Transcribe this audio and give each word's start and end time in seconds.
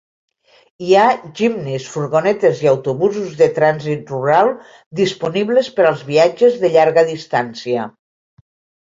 Hi 0.85 0.93
ha 0.99 1.33
jipnis, 1.39 1.83
furgonetes 1.95 2.63
i 2.65 2.69
autobusos 2.71 3.35
de 3.41 3.47
trànsit 3.57 4.09
rural 4.13 4.49
disponibles 5.01 5.69
per 5.75 5.85
als 5.91 6.01
viatges 6.09 6.57
de 6.65 6.73
llarga 6.77 7.05
distància. 7.11 7.85